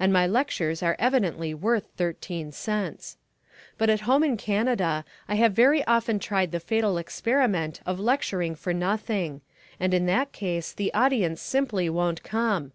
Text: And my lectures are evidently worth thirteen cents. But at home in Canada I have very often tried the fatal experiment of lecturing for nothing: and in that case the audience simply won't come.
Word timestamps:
And 0.00 0.14
my 0.14 0.26
lectures 0.26 0.82
are 0.82 0.96
evidently 0.98 1.52
worth 1.52 1.84
thirteen 1.98 2.52
cents. 2.52 3.18
But 3.76 3.90
at 3.90 4.00
home 4.08 4.24
in 4.24 4.38
Canada 4.38 5.04
I 5.28 5.34
have 5.34 5.52
very 5.52 5.84
often 5.86 6.18
tried 6.18 6.52
the 6.52 6.58
fatal 6.58 6.96
experiment 6.96 7.82
of 7.84 8.00
lecturing 8.00 8.54
for 8.54 8.72
nothing: 8.72 9.42
and 9.78 9.92
in 9.92 10.06
that 10.06 10.32
case 10.32 10.72
the 10.72 10.94
audience 10.94 11.42
simply 11.42 11.90
won't 11.90 12.22
come. 12.22 12.72